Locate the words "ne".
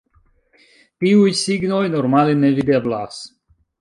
2.41-2.51